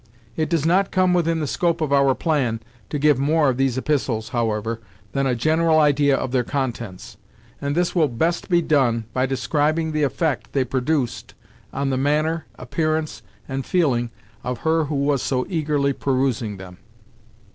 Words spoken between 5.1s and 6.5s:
than a general idea of their